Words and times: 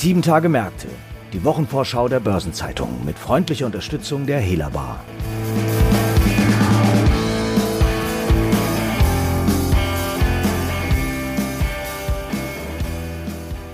Sieben 0.00 0.22
Tage 0.22 0.48
Märkte. 0.48 0.86
Die 1.32 1.42
Wochenvorschau 1.42 2.06
der 2.06 2.20
Börsenzeitung 2.20 3.04
mit 3.04 3.18
freundlicher 3.18 3.66
Unterstützung 3.66 4.26
der 4.26 4.38
Hela 4.38 4.68
Bar. 4.68 5.00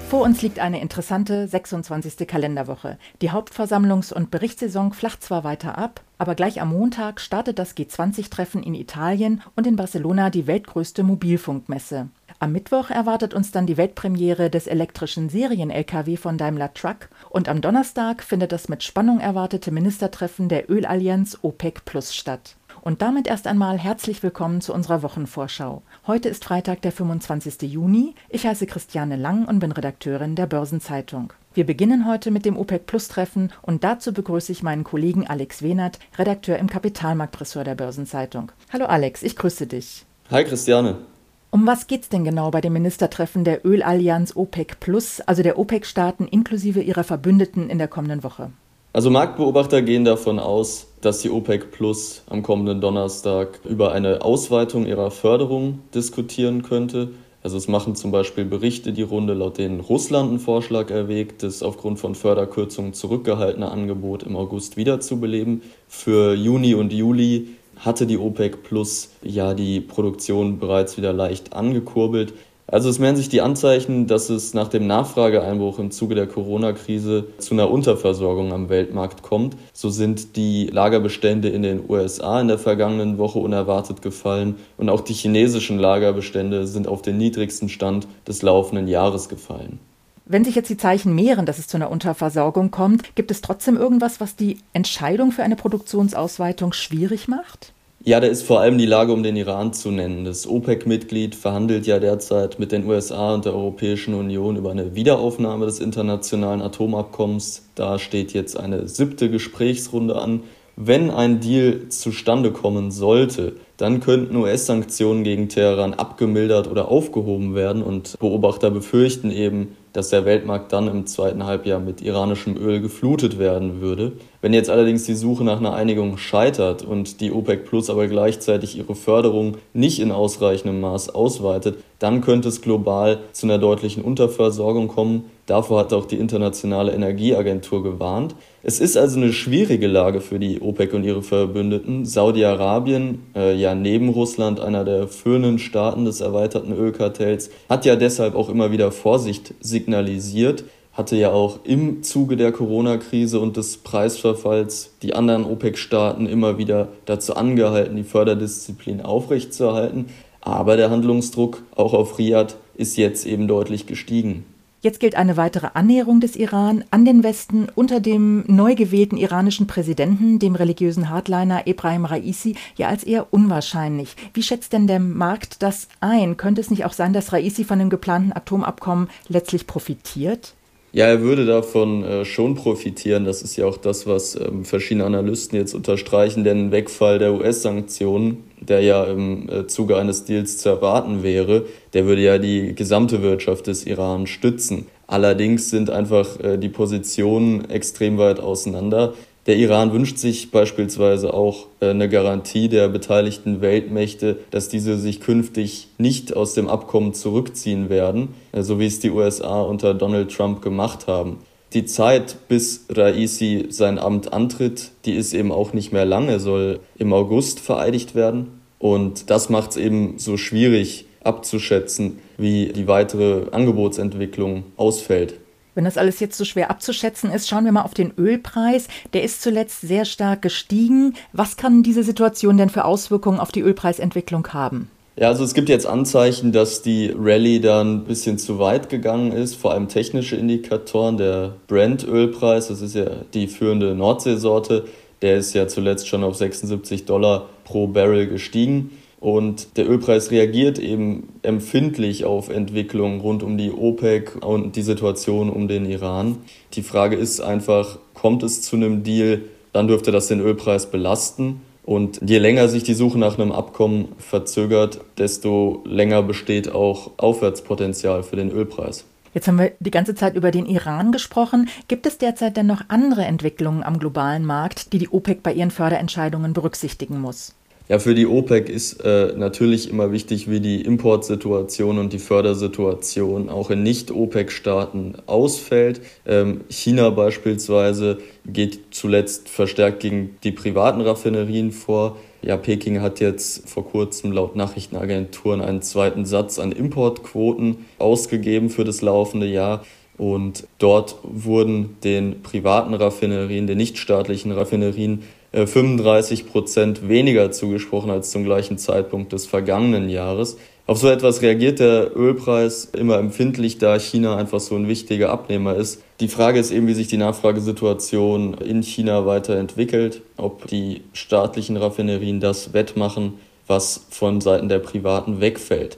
Vor 0.08 0.22
uns 0.22 0.40
liegt 0.40 0.60
eine 0.60 0.80
interessante 0.80 1.46
26. 1.46 2.26
Kalenderwoche. 2.26 2.96
Die 3.20 3.30
Hauptversammlungs- 3.30 4.14
und 4.14 4.30
Berichtssaison 4.30 4.94
flacht 4.94 5.22
zwar 5.22 5.44
weiter 5.44 5.76
ab, 5.76 6.00
aber 6.16 6.34
gleich 6.34 6.62
am 6.62 6.70
Montag 6.70 7.20
startet 7.20 7.58
das 7.58 7.76
G20-Treffen 7.76 8.62
in 8.62 8.74
Italien 8.74 9.42
und 9.56 9.66
in 9.66 9.76
Barcelona 9.76 10.30
die 10.30 10.46
weltgrößte 10.46 11.02
Mobilfunkmesse. 11.02 12.08
Am 12.44 12.52
Mittwoch 12.52 12.90
erwartet 12.90 13.32
uns 13.32 13.52
dann 13.52 13.66
die 13.66 13.78
Weltpremiere 13.78 14.50
des 14.50 14.66
elektrischen 14.66 15.30
Serien-LKW 15.30 16.18
von 16.18 16.36
Daimler 16.36 16.74
Truck 16.74 17.08
und 17.30 17.48
am 17.48 17.62
Donnerstag 17.62 18.22
findet 18.22 18.52
das 18.52 18.68
mit 18.68 18.82
Spannung 18.82 19.18
erwartete 19.18 19.70
Ministertreffen 19.70 20.50
der 20.50 20.70
Ölallianz 20.70 21.38
OPEC 21.40 21.86
Plus 21.86 22.14
statt. 22.14 22.56
Und 22.82 23.00
damit 23.00 23.28
erst 23.28 23.46
einmal 23.46 23.78
herzlich 23.78 24.22
willkommen 24.22 24.60
zu 24.60 24.74
unserer 24.74 25.02
Wochenvorschau. 25.02 25.80
Heute 26.06 26.28
ist 26.28 26.44
Freitag, 26.44 26.82
der 26.82 26.92
25. 26.92 27.62
Juni. 27.62 28.14
Ich 28.28 28.46
heiße 28.46 28.66
Christiane 28.66 29.16
Lang 29.16 29.46
und 29.46 29.60
bin 29.60 29.72
Redakteurin 29.72 30.36
der 30.36 30.44
Börsenzeitung. 30.44 31.32
Wir 31.54 31.64
beginnen 31.64 32.06
heute 32.06 32.30
mit 32.30 32.44
dem 32.44 32.58
OPEC 32.58 32.84
Plus 32.84 33.08
Treffen 33.08 33.52
und 33.62 33.84
dazu 33.84 34.12
begrüße 34.12 34.52
ich 34.52 34.62
meinen 34.62 34.84
Kollegen 34.84 35.26
Alex 35.26 35.62
Wehnert, 35.62 35.98
Redakteur 36.18 36.58
im 36.58 36.68
Kapitalmarktressort 36.68 37.66
der 37.66 37.74
Börsenzeitung. 37.74 38.52
Hallo 38.70 38.84
Alex, 38.84 39.22
ich 39.22 39.34
grüße 39.34 39.66
dich. 39.66 40.04
Hi 40.30 40.44
Christiane. 40.44 41.13
Um 41.54 41.68
was 41.68 41.86
geht's 41.86 42.08
denn 42.08 42.24
genau 42.24 42.50
bei 42.50 42.60
dem 42.60 42.72
Ministertreffen 42.72 43.44
der 43.44 43.64
Ölallianz 43.64 44.34
OPEC 44.34 44.80
Plus, 44.80 45.20
also 45.20 45.44
der 45.44 45.56
OPEC-Staaten 45.56 46.26
inklusive 46.26 46.80
ihrer 46.80 47.04
Verbündeten 47.04 47.70
in 47.70 47.78
der 47.78 47.86
kommenden 47.86 48.24
Woche? 48.24 48.50
Also 48.92 49.08
Marktbeobachter 49.08 49.80
gehen 49.82 50.04
davon 50.04 50.40
aus, 50.40 50.88
dass 51.00 51.20
die 51.20 51.30
OPEC 51.30 51.70
Plus 51.70 52.24
am 52.28 52.42
kommenden 52.42 52.80
Donnerstag 52.80 53.60
über 53.62 53.92
eine 53.92 54.22
Ausweitung 54.22 54.84
ihrer 54.84 55.12
Förderung 55.12 55.78
diskutieren 55.94 56.64
könnte. 56.64 57.10
Also 57.44 57.56
es 57.56 57.68
machen 57.68 57.94
zum 57.94 58.10
Beispiel 58.10 58.44
Berichte 58.44 58.92
die 58.92 59.02
Runde, 59.02 59.34
laut 59.34 59.58
denen 59.58 59.78
Russland 59.78 60.30
einen 60.30 60.40
Vorschlag 60.40 60.90
erwägt, 60.90 61.44
das 61.44 61.62
aufgrund 61.62 62.00
von 62.00 62.16
Förderkürzungen 62.16 62.94
zurückgehaltene 62.94 63.70
Angebot 63.70 64.24
im 64.24 64.34
August 64.34 64.76
wiederzubeleben. 64.76 65.62
Für 65.86 66.34
Juni 66.34 66.74
und 66.74 66.92
Juli 66.92 67.46
hatte 67.78 68.06
die 68.06 68.18
OPEC 68.18 68.62
Plus 68.62 69.10
ja 69.22 69.54
die 69.54 69.80
Produktion 69.80 70.58
bereits 70.58 70.96
wieder 70.96 71.12
leicht 71.12 71.52
angekurbelt. 71.52 72.34
Also 72.66 72.88
es 72.88 72.98
mehren 72.98 73.16
sich 73.16 73.28
die 73.28 73.42
Anzeichen, 73.42 74.06
dass 74.06 74.30
es 74.30 74.54
nach 74.54 74.68
dem 74.68 74.86
Nachfrageeinbruch 74.86 75.78
im 75.78 75.90
Zuge 75.90 76.14
der 76.14 76.26
Corona-Krise 76.26 77.26
zu 77.38 77.54
einer 77.54 77.70
Unterversorgung 77.70 78.52
am 78.52 78.70
Weltmarkt 78.70 79.22
kommt. 79.22 79.54
So 79.74 79.90
sind 79.90 80.36
die 80.36 80.66
Lagerbestände 80.68 81.50
in 81.50 81.62
den 81.62 81.84
USA 81.88 82.40
in 82.40 82.48
der 82.48 82.58
vergangenen 82.58 83.18
Woche 83.18 83.38
unerwartet 83.38 84.00
gefallen 84.00 84.56
und 84.78 84.88
auch 84.88 85.02
die 85.02 85.12
chinesischen 85.12 85.78
Lagerbestände 85.78 86.66
sind 86.66 86.88
auf 86.88 87.02
den 87.02 87.18
niedrigsten 87.18 87.68
Stand 87.68 88.08
des 88.26 88.40
laufenden 88.40 88.88
Jahres 88.88 89.28
gefallen. 89.28 89.78
Wenn 90.26 90.44
sich 90.44 90.54
jetzt 90.54 90.70
die 90.70 90.78
Zeichen 90.78 91.14
mehren, 91.14 91.44
dass 91.44 91.58
es 91.58 91.66
zu 91.66 91.76
einer 91.76 91.90
Unterversorgung 91.90 92.70
kommt, 92.70 93.14
gibt 93.14 93.30
es 93.30 93.42
trotzdem 93.42 93.76
irgendwas, 93.76 94.20
was 94.20 94.36
die 94.36 94.56
Entscheidung 94.72 95.32
für 95.32 95.42
eine 95.42 95.54
Produktionsausweitung 95.56 96.72
schwierig 96.72 97.28
macht? 97.28 97.74
Ja, 98.06 98.20
da 98.20 98.26
ist 98.26 98.42
vor 98.42 98.60
allem 98.60 98.78
die 98.78 98.86
Lage 98.86 99.12
um 99.12 99.22
den 99.22 99.36
Iran 99.36 99.74
zu 99.74 99.90
nennen. 99.90 100.24
Das 100.24 100.46
OPEC-Mitglied 100.46 101.34
verhandelt 101.34 101.86
ja 101.86 101.98
derzeit 101.98 102.58
mit 102.58 102.72
den 102.72 102.86
USA 102.86 103.34
und 103.34 103.44
der 103.44 103.54
Europäischen 103.54 104.14
Union 104.14 104.56
über 104.56 104.70
eine 104.70 104.94
Wiederaufnahme 104.94 105.66
des 105.66 105.80
internationalen 105.80 106.62
Atomabkommens. 106.62 107.66
Da 107.74 107.98
steht 107.98 108.32
jetzt 108.32 108.58
eine 108.58 108.88
siebte 108.88 109.30
Gesprächsrunde 109.30 110.16
an. 110.16 110.42
Wenn 110.76 111.10
ein 111.10 111.40
Deal 111.40 111.88
zustande 111.90 112.50
kommen 112.50 112.90
sollte, 112.90 113.56
dann 113.76 114.00
könnten 114.00 114.36
US-Sanktionen 114.36 115.22
gegen 115.22 115.48
Teheran 115.48 115.94
abgemildert 115.94 116.70
oder 116.70 116.88
aufgehoben 116.88 117.54
werden 117.54 117.82
und 117.82 118.18
Beobachter 118.18 118.70
befürchten 118.70 119.30
eben, 119.30 119.76
dass 119.94 120.10
der 120.10 120.24
Weltmarkt 120.26 120.72
dann 120.72 120.88
im 120.88 121.06
zweiten 121.06 121.46
Halbjahr 121.46 121.80
mit 121.80 122.02
iranischem 122.02 122.56
Öl 122.56 122.80
geflutet 122.80 123.38
werden 123.38 123.80
würde. 123.80 124.12
Wenn 124.42 124.52
jetzt 124.52 124.68
allerdings 124.68 125.04
die 125.04 125.14
Suche 125.14 125.44
nach 125.44 125.58
einer 125.58 125.72
Einigung 125.72 126.18
scheitert 126.18 126.82
und 126.82 127.20
die 127.20 127.32
OPEC 127.32 127.64
Plus 127.64 127.88
aber 127.88 128.08
gleichzeitig 128.08 128.76
ihre 128.76 128.96
Förderung 128.96 129.56
nicht 129.72 130.00
in 130.00 130.10
ausreichendem 130.10 130.80
Maß 130.80 131.14
ausweitet, 131.14 131.78
dann 132.00 132.20
könnte 132.20 132.48
es 132.48 132.60
global 132.60 133.20
zu 133.32 133.46
einer 133.46 133.58
deutlichen 133.58 134.02
Unterversorgung 134.02 134.88
kommen. 134.88 135.30
Davor 135.46 135.78
hat 135.78 135.92
auch 135.92 136.06
die 136.06 136.18
Internationale 136.18 136.92
Energieagentur 136.92 137.82
gewarnt. 137.84 138.34
Es 138.66 138.80
ist 138.80 138.96
also 138.96 139.20
eine 139.20 139.34
schwierige 139.34 139.86
Lage 139.86 140.22
für 140.22 140.38
die 140.38 140.62
OPEC 140.62 140.94
und 140.94 141.04
ihre 141.04 141.22
Verbündeten. 141.22 142.06
Saudi-Arabien, 142.06 143.20
äh, 143.36 143.54
ja 143.54 143.74
neben 143.74 144.08
Russland 144.08 144.58
einer 144.58 144.86
der 144.86 145.06
führenden 145.06 145.58
Staaten 145.58 146.06
des 146.06 146.22
erweiterten 146.22 146.72
Ölkartells, 146.72 147.50
hat 147.68 147.84
ja 147.84 147.94
deshalb 147.94 148.34
auch 148.34 148.48
immer 148.48 148.72
wieder 148.72 148.90
Vorsicht 148.90 149.52
signalisiert 149.60 150.64
hatte 150.94 151.16
ja 151.16 151.32
auch 151.32 151.58
im 151.64 152.04
Zuge 152.04 152.36
der 152.36 152.52
Corona-Krise 152.52 153.40
und 153.40 153.56
des 153.56 153.78
Preisverfalls 153.78 154.92
die 155.02 155.14
anderen 155.14 155.44
OPEC-Staaten 155.44 156.26
immer 156.26 156.56
wieder 156.56 156.86
dazu 157.04 157.34
angehalten, 157.34 157.96
die 157.96 158.04
Förderdisziplin 158.04 159.00
aufrechtzuerhalten. 159.00 160.06
Aber 160.40 160.76
der 160.76 160.90
Handlungsdruck 160.90 161.64
auch 161.74 161.94
auf 161.94 162.16
Riyadh 162.18 162.54
ist 162.76 162.96
jetzt 162.96 163.26
eben 163.26 163.48
deutlich 163.48 163.86
gestiegen. 163.86 164.44
Jetzt 164.84 165.00
gilt 165.00 165.14
eine 165.14 165.38
weitere 165.38 165.68
Annäherung 165.72 166.20
des 166.20 166.36
Iran 166.36 166.84
an 166.90 167.06
den 167.06 167.22
Westen 167.22 167.68
unter 167.74 168.00
dem 168.00 168.44
neu 168.48 168.74
gewählten 168.74 169.16
iranischen 169.16 169.66
Präsidenten, 169.66 170.38
dem 170.38 170.54
religiösen 170.54 171.08
Hardliner 171.08 171.66
Ebrahim 171.66 172.04
Raisi, 172.04 172.54
ja 172.76 172.88
als 172.88 173.02
eher 173.02 173.32
unwahrscheinlich. 173.32 174.14
Wie 174.34 174.42
schätzt 174.42 174.74
denn 174.74 174.86
der 174.86 175.00
Markt 175.00 175.62
das 175.62 175.88
ein? 176.00 176.36
Könnte 176.36 176.60
es 176.60 176.70
nicht 176.70 176.84
auch 176.84 176.92
sein, 176.92 177.14
dass 177.14 177.32
Raisi 177.32 177.64
von 177.64 177.78
dem 177.78 177.88
geplanten 177.88 178.34
Atomabkommen 178.34 179.08
letztlich 179.26 179.66
profitiert? 179.66 180.52
Ja, 180.92 181.06
er 181.06 181.22
würde 181.22 181.46
davon 181.46 182.04
äh, 182.04 182.24
schon 182.26 182.54
profitieren. 182.54 183.24
Das 183.24 183.40
ist 183.40 183.56
ja 183.56 183.64
auch 183.64 183.78
das, 183.78 184.06
was 184.06 184.36
ähm, 184.36 184.66
verschiedene 184.66 185.06
Analysten 185.06 185.58
jetzt 185.58 185.74
unterstreichen. 185.74 186.44
Denn 186.44 186.72
Wegfall 186.72 187.18
der 187.18 187.32
US-Sanktionen, 187.32 188.44
der 188.68 188.80
ja 188.80 189.04
im 189.04 189.48
äh, 189.48 189.66
Zuge 189.66 189.96
eines 189.96 190.24
Deals 190.24 190.58
zu 190.58 190.68
erwarten 190.68 191.22
wäre, 191.22 191.64
der 191.92 192.06
würde 192.06 192.22
ja 192.22 192.38
die 192.38 192.74
gesamte 192.74 193.22
Wirtschaft 193.22 193.66
des 193.66 193.86
Iran 193.86 194.26
stützen. 194.26 194.86
Allerdings 195.06 195.70
sind 195.70 195.90
einfach 195.90 196.40
äh, 196.40 196.58
die 196.58 196.68
Positionen 196.68 197.68
extrem 197.70 198.18
weit 198.18 198.40
auseinander. 198.40 199.14
Der 199.46 199.56
Iran 199.56 199.92
wünscht 199.92 200.16
sich 200.16 200.50
beispielsweise 200.50 201.34
auch 201.34 201.66
äh, 201.80 201.90
eine 201.90 202.08
Garantie 202.08 202.68
der 202.68 202.88
beteiligten 202.88 203.60
Weltmächte, 203.60 204.38
dass 204.50 204.68
diese 204.68 204.96
sich 204.98 205.20
künftig 205.20 205.88
nicht 205.98 206.34
aus 206.34 206.54
dem 206.54 206.68
Abkommen 206.68 207.12
zurückziehen 207.12 207.90
werden, 207.90 208.28
so 208.52 208.80
wie 208.80 208.86
es 208.86 209.00
die 209.00 209.10
USA 209.10 209.60
unter 209.60 209.92
Donald 209.92 210.34
Trump 210.34 210.62
gemacht 210.62 211.06
haben. 211.06 211.38
Die 211.74 211.86
Zeit, 211.86 212.36
bis 212.46 212.86
Raisi 212.88 213.66
sein 213.68 213.98
Amt 213.98 214.32
antritt, 214.32 214.92
die 215.04 215.14
ist 215.14 215.34
eben 215.34 215.50
auch 215.50 215.72
nicht 215.72 215.92
mehr 215.92 216.04
lang. 216.04 216.28
Er 216.28 216.38
soll 216.38 216.78
im 216.96 217.12
August 217.12 217.58
vereidigt 217.58 218.14
werden. 218.14 218.60
Und 218.78 219.28
das 219.28 219.48
macht 219.48 219.72
es 219.72 219.76
eben 219.76 220.18
so 220.18 220.36
schwierig 220.36 221.06
abzuschätzen, 221.24 222.20
wie 222.36 222.68
die 222.68 222.86
weitere 222.86 223.50
Angebotsentwicklung 223.50 224.64
ausfällt. 224.76 225.40
Wenn 225.74 225.84
das 225.84 225.98
alles 225.98 226.20
jetzt 226.20 226.38
so 226.38 226.44
schwer 226.44 226.70
abzuschätzen 226.70 227.32
ist, 227.32 227.48
schauen 227.48 227.64
wir 227.64 227.72
mal 227.72 227.82
auf 227.82 227.94
den 227.94 228.12
Ölpreis. 228.16 228.86
Der 229.12 229.24
ist 229.24 229.42
zuletzt 229.42 229.80
sehr 229.80 230.04
stark 230.04 230.42
gestiegen. 230.42 231.14
Was 231.32 231.56
kann 231.56 231.82
diese 231.82 232.04
Situation 232.04 232.56
denn 232.56 232.70
für 232.70 232.84
Auswirkungen 232.84 233.40
auf 233.40 233.50
die 233.50 233.62
Ölpreisentwicklung 233.62 234.46
haben? 234.52 234.90
Ja, 235.16 235.28
also 235.28 235.44
es 235.44 235.54
gibt 235.54 235.68
jetzt 235.68 235.86
Anzeichen, 235.86 236.50
dass 236.50 236.82
die 236.82 237.14
Rallye 237.16 237.60
dann 237.60 237.98
ein 237.98 238.04
bisschen 238.04 238.36
zu 238.36 238.58
weit 238.58 238.88
gegangen 238.88 239.30
ist, 239.30 239.54
vor 239.54 239.70
allem 239.70 239.86
technische 239.86 240.34
Indikatoren. 240.34 241.16
Der 241.18 241.54
Brent-Ölpreis, 241.68 242.66
das 242.66 242.80
ist 242.80 242.96
ja 242.96 243.06
die 243.32 243.46
führende 243.46 243.94
Nordseesorte, 243.94 244.86
der 245.22 245.36
ist 245.36 245.54
ja 245.54 245.68
zuletzt 245.68 246.08
schon 246.08 246.24
auf 246.24 246.34
76 246.34 247.04
Dollar 247.04 247.48
pro 247.62 247.86
Barrel 247.86 248.26
gestiegen. 248.26 248.90
Und 249.20 249.76
der 249.76 249.88
Ölpreis 249.88 250.32
reagiert 250.32 250.80
eben 250.80 251.28
empfindlich 251.42 252.24
auf 252.24 252.48
Entwicklungen 252.48 253.20
rund 253.20 253.44
um 253.44 253.56
die 253.56 253.70
OPEC 253.70 254.44
und 254.44 254.74
die 254.74 254.82
Situation 254.82 255.48
um 255.48 255.68
den 255.68 255.86
Iran. 255.86 256.38
Die 256.72 256.82
Frage 256.82 257.14
ist 257.14 257.40
einfach, 257.40 258.00
kommt 258.14 258.42
es 258.42 258.62
zu 258.62 258.74
einem 258.74 259.04
Deal, 259.04 259.42
dann 259.72 259.86
dürfte 259.86 260.10
das 260.10 260.26
den 260.26 260.40
Ölpreis 260.40 260.90
belasten. 260.90 261.60
Und 261.84 262.20
je 262.24 262.38
länger 262.38 262.68
sich 262.68 262.82
die 262.82 262.94
Suche 262.94 263.18
nach 263.18 263.38
einem 263.38 263.52
Abkommen 263.52 264.08
verzögert, 264.18 265.00
desto 265.18 265.82
länger 265.84 266.22
besteht 266.22 266.72
auch 266.72 267.12
Aufwärtspotenzial 267.18 268.22
für 268.22 268.36
den 268.36 268.50
Ölpreis. 268.50 269.04
Jetzt 269.34 269.48
haben 269.48 269.58
wir 269.58 269.72
die 269.80 269.90
ganze 269.90 270.14
Zeit 270.14 270.36
über 270.36 270.50
den 270.50 270.64
Iran 270.64 271.12
gesprochen. 271.12 271.68
Gibt 271.88 272.06
es 272.06 272.18
derzeit 272.18 272.56
denn 272.56 272.66
noch 272.66 272.82
andere 272.88 273.24
Entwicklungen 273.24 273.82
am 273.82 273.98
globalen 273.98 274.46
Markt, 274.46 274.92
die 274.92 274.98
die 274.98 275.08
OPEC 275.08 275.42
bei 275.42 275.52
ihren 275.52 275.72
Förderentscheidungen 275.72 276.52
berücksichtigen 276.52 277.20
muss? 277.20 277.54
Ja, 277.86 277.98
für 277.98 278.14
die 278.14 278.26
OPEC 278.26 278.70
ist 278.70 279.04
äh, 279.04 279.34
natürlich 279.36 279.90
immer 279.90 280.10
wichtig, 280.10 280.48
wie 280.48 280.60
die 280.60 280.80
Importsituation 280.80 281.98
und 281.98 282.14
die 282.14 282.18
Fördersituation 282.18 283.50
auch 283.50 283.68
in 283.68 283.82
Nicht-OPEC-Staaten 283.82 285.16
ausfällt. 285.26 286.00
Ähm, 286.24 286.62
China 286.70 287.10
beispielsweise 287.10 288.18
geht 288.46 288.80
zuletzt 288.90 289.50
verstärkt 289.50 290.00
gegen 290.00 290.36
die 290.44 290.52
privaten 290.52 291.02
Raffinerien 291.02 291.72
vor. 291.72 292.16
Ja, 292.40 292.56
Peking 292.56 293.02
hat 293.02 293.20
jetzt 293.20 293.68
vor 293.68 293.86
kurzem 293.86 294.32
laut 294.32 294.56
Nachrichtenagenturen 294.56 295.60
einen 295.60 295.82
zweiten 295.82 296.24
Satz 296.24 296.58
an 296.58 296.72
Importquoten 296.72 297.84
ausgegeben 297.98 298.70
für 298.70 298.84
das 298.84 299.02
laufende 299.02 299.46
Jahr. 299.46 299.84
Und 300.16 300.66
dort 300.78 301.16
wurden 301.22 301.96
den 302.02 302.42
privaten 302.42 302.94
Raffinerien, 302.94 303.66
den 303.66 303.76
nichtstaatlichen 303.76 304.52
Raffinerien, 304.52 305.22
35 305.54 306.40
äh, 306.40 306.44
Prozent 306.44 307.08
weniger 307.08 307.52
zugesprochen 307.52 308.10
als 308.10 308.30
zum 308.30 308.44
gleichen 308.44 308.78
Zeitpunkt 308.78 309.32
des 309.32 309.46
vergangenen 309.46 310.08
Jahres. 310.08 310.56
Auf 310.86 310.98
so 310.98 311.08
etwas 311.08 311.40
reagiert 311.40 311.78
der 311.78 312.14
Ölpreis 312.14 312.90
immer 312.92 313.18
empfindlich, 313.18 313.78
da 313.78 313.98
China 313.98 314.36
einfach 314.36 314.60
so 314.60 314.74
ein 314.74 314.86
wichtiger 314.86 315.30
Abnehmer 315.30 315.76
ist. 315.76 316.02
Die 316.20 316.28
Frage 316.28 316.58
ist 316.58 316.72
eben, 316.72 316.86
wie 316.86 316.94
sich 316.94 317.08
die 317.08 317.16
Nachfragesituation 317.16 318.54
in 318.54 318.82
China 318.82 319.24
weiterentwickelt, 319.24 320.20
ob 320.36 320.66
die 320.66 321.02
staatlichen 321.14 321.78
Raffinerien 321.78 322.38
das 322.40 322.74
wettmachen, 322.74 323.34
was 323.66 324.04
von 324.10 324.42
Seiten 324.42 324.68
der 324.68 324.78
Privaten 324.80 325.40
wegfällt. 325.40 325.96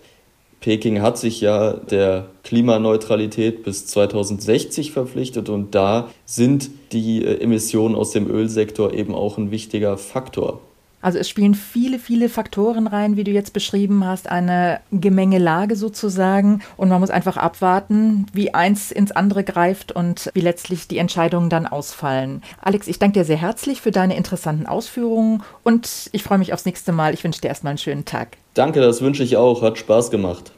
Peking 0.66 1.00
hat 1.00 1.16
sich 1.16 1.40
ja 1.40 1.74
der 1.74 2.26
Klimaneutralität 2.42 3.62
bis 3.62 3.86
2060 3.86 4.90
verpflichtet 4.90 5.48
und 5.48 5.76
da 5.76 6.08
sind 6.24 6.70
die 6.90 7.24
äh, 7.24 7.40
Emissionen 7.40 7.94
aus 7.94 8.10
dem 8.10 8.28
Ölsektor 8.28 8.92
eben 8.92 9.14
auch 9.14 9.38
ein 9.38 9.52
wichtiger 9.52 9.96
Faktor. 9.96 10.60
Also 11.06 11.20
es 11.20 11.28
spielen 11.28 11.54
viele, 11.54 12.00
viele 12.00 12.28
Faktoren 12.28 12.88
rein, 12.88 13.16
wie 13.16 13.22
du 13.22 13.30
jetzt 13.30 13.52
beschrieben 13.52 14.04
hast, 14.04 14.28
eine 14.28 14.80
Gemengelage 14.90 15.76
sozusagen. 15.76 16.62
Und 16.76 16.88
man 16.88 16.98
muss 16.98 17.10
einfach 17.10 17.36
abwarten, 17.36 18.26
wie 18.32 18.52
eins 18.54 18.90
ins 18.90 19.12
andere 19.12 19.44
greift 19.44 19.92
und 19.92 20.32
wie 20.34 20.40
letztlich 20.40 20.88
die 20.88 20.98
Entscheidungen 20.98 21.48
dann 21.48 21.68
ausfallen. 21.68 22.42
Alex, 22.60 22.88
ich 22.88 22.98
danke 22.98 23.20
dir 23.20 23.24
sehr 23.24 23.36
herzlich 23.36 23.80
für 23.80 23.92
deine 23.92 24.16
interessanten 24.16 24.66
Ausführungen 24.66 25.44
und 25.62 26.10
ich 26.10 26.24
freue 26.24 26.38
mich 26.38 26.52
aufs 26.52 26.64
nächste 26.64 26.90
Mal. 26.90 27.14
Ich 27.14 27.22
wünsche 27.22 27.40
dir 27.40 27.48
erstmal 27.50 27.70
einen 27.70 27.78
schönen 27.78 28.04
Tag. 28.04 28.36
Danke, 28.54 28.80
das 28.80 29.00
wünsche 29.00 29.22
ich 29.22 29.36
auch. 29.36 29.62
Hat 29.62 29.78
Spaß 29.78 30.10
gemacht. 30.10 30.54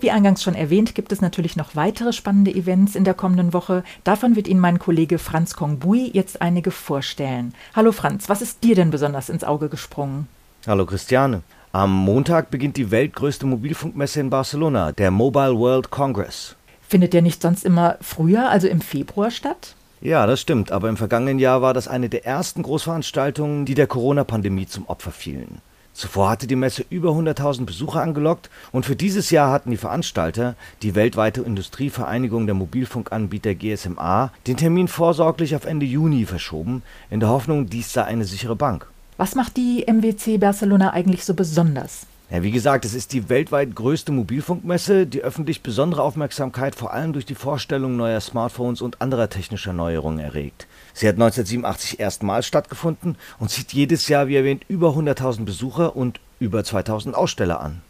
Wie 0.00 0.10
eingangs 0.10 0.42
schon 0.42 0.54
erwähnt, 0.54 0.94
gibt 0.94 1.12
es 1.12 1.20
natürlich 1.20 1.56
noch 1.56 1.76
weitere 1.76 2.14
spannende 2.14 2.54
Events 2.54 2.94
in 2.94 3.04
der 3.04 3.12
kommenden 3.12 3.52
Woche. 3.52 3.84
Davon 4.02 4.34
wird 4.34 4.48
Ihnen 4.48 4.60
mein 4.60 4.78
Kollege 4.78 5.18
Franz 5.18 5.54
Kongbui 5.54 6.10
jetzt 6.14 6.40
einige 6.40 6.70
vorstellen. 6.70 7.52
Hallo 7.76 7.92
Franz, 7.92 8.30
was 8.30 8.40
ist 8.40 8.64
dir 8.64 8.74
denn 8.74 8.90
besonders 8.90 9.28
ins 9.28 9.44
Auge 9.44 9.68
gesprungen? 9.68 10.26
Hallo 10.66 10.86
Christiane. 10.86 11.42
Am 11.72 11.94
Montag 11.94 12.50
beginnt 12.50 12.78
die 12.78 12.90
weltgrößte 12.90 13.44
Mobilfunkmesse 13.44 14.20
in 14.20 14.30
Barcelona, 14.30 14.92
der 14.92 15.10
Mobile 15.10 15.58
World 15.58 15.90
Congress. 15.90 16.56
Findet 16.80 17.12
der 17.12 17.20
nicht 17.20 17.42
sonst 17.42 17.66
immer 17.66 17.98
früher, 18.00 18.48
also 18.48 18.68
im 18.68 18.80
Februar 18.80 19.30
statt? 19.30 19.74
Ja, 20.00 20.26
das 20.26 20.40
stimmt, 20.40 20.72
aber 20.72 20.88
im 20.88 20.96
vergangenen 20.96 21.38
Jahr 21.38 21.60
war 21.60 21.74
das 21.74 21.88
eine 21.88 22.08
der 22.08 22.24
ersten 22.24 22.62
Großveranstaltungen, 22.62 23.66
die 23.66 23.74
der 23.74 23.86
Corona-Pandemie 23.86 24.66
zum 24.66 24.88
Opfer 24.88 25.10
fielen. 25.10 25.60
Zuvor 25.92 26.30
hatte 26.30 26.46
die 26.46 26.56
Messe 26.56 26.84
über 26.88 27.10
100.000 27.10 27.66
Besucher 27.66 28.00
angelockt 28.00 28.48
und 28.72 28.86
für 28.86 28.96
dieses 28.96 29.30
Jahr 29.30 29.50
hatten 29.50 29.70
die 29.70 29.76
Veranstalter, 29.76 30.54
die 30.82 30.94
weltweite 30.94 31.42
Industrievereinigung 31.42 32.46
der 32.46 32.54
Mobilfunkanbieter 32.54 33.54
GSMA, 33.54 34.32
den 34.46 34.56
Termin 34.56 34.88
vorsorglich 34.88 35.56
auf 35.56 35.64
Ende 35.64 35.86
Juni 35.86 36.24
verschoben, 36.26 36.82
in 37.10 37.20
der 37.20 37.28
Hoffnung, 37.28 37.66
dies 37.66 37.92
sei 37.92 38.04
eine 38.04 38.24
sichere 38.24 38.56
Bank. 38.56 38.86
Was 39.16 39.34
macht 39.34 39.56
die 39.56 39.84
MWC 39.86 40.38
Barcelona 40.38 40.94
eigentlich 40.94 41.24
so 41.24 41.34
besonders? 41.34 42.06
Ja, 42.30 42.44
wie 42.44 42.52
gesagt, 42.52 42.84
es 42.84 42.94
ist 42.94 43.12
die 43.12 43.28
weltweit 43.28 43.74
größte 43.74 44.12
Mobilfunkmesse, 44.12 45.04
die 45.04 45.20
öffentlich 45.20 45.62
besondere 45.62 46.02
Aufmerksamkeit 46.02 46.76
vor 46.76 46.92
allem 46.92 47.12
durch 47.12 47.26
die 47.26 47.34
Vorstellung 47.34 47.96
neuer 47.96 48.20
Smartphones 48.20 48.82
und 48.82 49.02
anderer 49.02 49.28
technischer 49.28 49.72
Neuerungen 49.72 50.20
erregt. 50.20 50.68
Sie 50.94 51.08
hat 51.08 51.16
1987 51.16 51.98
erstmals 51.98 52.46
stattgefunden 52.46 53.16
und 53.40 53.50
zieht 53.50 53.72
jedes 53.72 54.06
Jahr, 54.06 54.28
wie 54.28 54.36
erwähnt, 54.36 54.64
über 54.68 54.90
100.000 54.90 55.44
Besucher 55.44 55.96
und 55.96 56.20
über 56.38 56.60
2.000 56.60 57.14
Aussteller 57.14 57.60
an. 57.60 57.80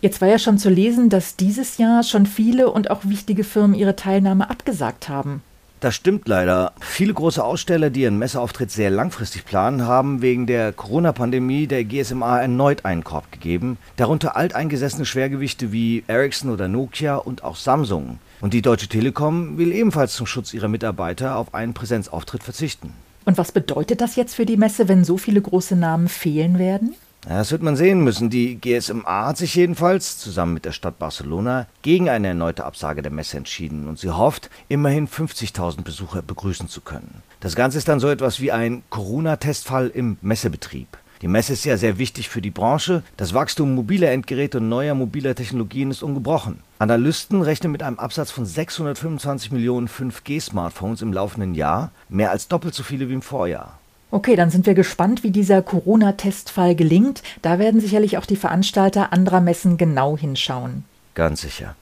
Jetzt 0.00 0.22
war 0.22 0.28
ja 0.28 0.38
schon 0.38 0.56
zu 0.56 0.70
lesen, 0.70 1.10
dass 1.10 1.36
dieses 1.36 1.76
Jahr 1.76 2.02
schon 2.02 2.24
viele 2.24 2.70
und 2.70 2.90
auch 2.90 3.04
wichtige 3.04 3.44
Firmen 3.44 3.74
ihre 3.74 3.96
Teilnahme 3.96 4.48
abgesagt 4.48 5.10
haben. 5.10 5.42
Das 5.80 5.94
stimmt 5.94 6.28
leider. 6.28 6.72
Viele 6.80 7.14
große 7.14 7.42
Aussteller, 7.42 7.88
die 7.88 8.02
ihren 8.02 8.18
Messeauftritt 8.18 8.70
sehr 8.70 8.90
langfristig 8.90 9.46
planen, 9.46 9.86
haben 9.86 10.20
wegen 10.20 10.46
der 10.46 10.74
Corona-Pandemie 10.74 11.66
der 11.66 11.84
GSMA 11.84 12.38
erneut 12.38 12.84
einen 12.84 13.02
Korb 13.02 13.32
gegeben, 13.32 13.78
darunter 13.96 14.36
alteingesessene 14.36 15.06
Schwergewichte 15.06 15.72
wie 15.72 16.04
Ericsson 16.06 16.50
oder 16.50 16.68
Nokia 16.68 17.16
und 17.16 17.44
auch 17.44 17.56
Samsung. 17.56 18.18
Und 18.42 18.52
die 18.52 18.60
Deutsche 18.60 18.88
Telekom 18.88 19.56
will 19.56 19.72
ebenfalls 19.72 20.12
zum 20.12 20.26
Schutz 20.26 20.52
ihrer 20.52 20.68
Mitarbeiter 20.68 21.36
auf 21.36 21.54
einen 21.54 21.72
Präsenzauftritt 21.72 22.42
verzichten. 22.42 22.92
Und 23.24 23.38
was 23.38 23.50
bedeutet 23.50 24.02
das 24.02 24.16
jetzt 24.16 24.34
für 24.34 24.44
die 24.44 24.58
Messe, 24.58 24.86
wenn 24.86 25.04
so 25.04 25.16
viele 25.16 25.40
große 25.40 25.76
Namen 25.76 26.08
fehlen 26.08 26.58
werden? 26.58 26.94
Das 27.22 27.52
wird 27.52 27.62
man 27.62 27.76
sehen 27.76 28.02
müssen. 28.02 28.30
Die 28.30 28.58
GSMA 28.58 29.26
hat 29.26 29.36
sich 29.36 29.54
jedenfalls 29.54 30.18
zusammen 30.18 30.54
mit 30.54 30.64
der 30.64 30.72
Stadt 30.72 30.98
Barcelona 30.98 31.66
gegen 31.82 32.08
eine 32.08 32.28
erneute 32.28 32.64
Absage 32.64 33.02
der 33.02 33.12
Messe 33.12 33.36
entschieden 33.36 33.88
und 33.88 33.98
sie 33.98 34.10
hofft, 34.10 34.48
immerhin 34.68 35.06
50.000 35.06 35.82
Besucher 35.82 36.22
begrüßen 36.22 36.68
zu 36.68 36.80
können. 36.80 37.22
Das 37.40 37.56
Ganze 37.56 37.78
ist 37.78 37.88
dann 37.88 38.00
so 38.00 38.08
etwas 38.08 38.40
wie 38.40 38.52
ein 38.52 38.82
Corona-Testfall 38.88 39.88
im 39.88 40.16
Messebetrieb. 40.22 40.88
Die 41.20 41.28
Messe 41.28 41.52
ist 41.52 41.66
ja 41.66 41.76
sehr 41.76 41.98
wichtig 41.98 42.30
für 42.30 42.40
die 42.40 42.50
Branche. 42.50 43.02
Das 43.18 43.34
Wachstum 43.34 43.74
mobiler 43.74 44.10
Endgeräte 44.10 44.56
und 44.56 44.70
neuer 44.70 44.94
mobiler 44.94 45.34
Technologien 45.34 45.90
ist 45.90 46.02
ungebrochen. 46.02 46.60
Analysten 46.78 47.42
rechnen 47.42 47.72
mit 47.72 47.82
einem 47.82 47.98
Absatz 47.98 48.30
von 48.30 48.46
625 48.46 49.52
Millionen 49.52 49.88
5G-Smartphones 49.88 51.02
im 51.02 51.12
laufenden 51.12 51.54
Jahr, 51.54 51.92
mehr 52.08 52.30
als 52.30 52.48
doppelt 52.48 52.74
so 52.74 52.82
viele 52.82 53.10
wie 53.10 53.14
im 53.14 53.20
Vorjahr. 53.20 53.79
Okay, 54.12 54.34
dann 54.34 54.50
sind 54.50 54.66
wir 54.66 54.74
gespannt, 54.74 55.22
wie 55.22 55.30
dieser 55.30 55.62
Corona-Testfall 55.62 56.74
gelingt. 56.74 57.22
Da 57.42 57.58
werden 57.58 57.80
sicherlich 57.80 58.18
auch 58.18 58.26
die 58.26 58.36
Veranstalter 58.36 59.12
anderer 59.12 59.40
Messen 59.40 59.76
genau 59.76 60.16
hinschauen. 60.16 60.84
Ganz 61.14 61.42
sicher. 61.42 61.76